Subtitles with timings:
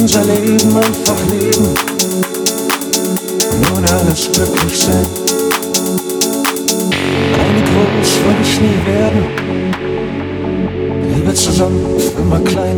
[0.00, 1.68] unser Leben einfach leben.
[3.52, 5.06] Und ohne alles glücklich sein.
[7.42, 9.24] Eine groß wollte ich nie werden,
[11.14, 11.84] Liebe zusammen
[12.18, 12.76] immer klein.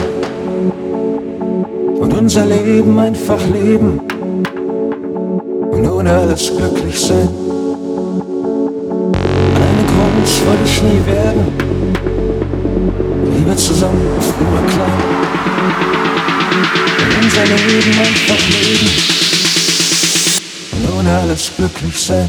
[2.01, 4.01] Und unser Leben einfach leben.
[5.71, 7.29] Und ohne alles glücklich sein.
[9.65, 11.47] Eine groß wollte ich nie werden,
[13.33, 14.01] Liebe zusammen
[14.41, 15.23] immer klein
[17.23, 18.89] hands erleben und verfliegen.
[20.85, 22.29] Nun alles glücklich sein.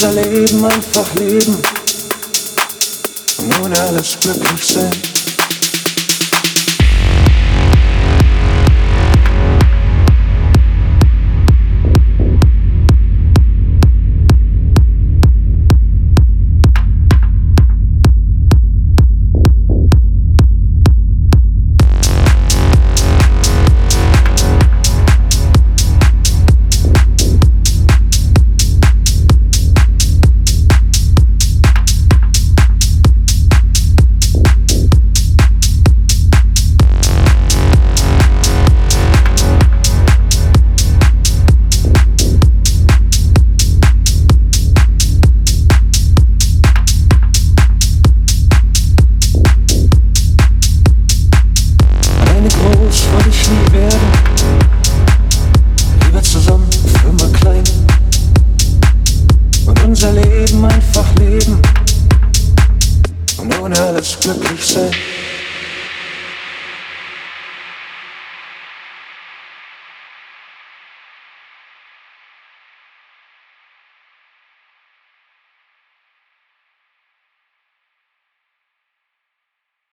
[0.00, 1.56] unser Leben einfach leben
[3.64, 5.17] und alles glücklich sind.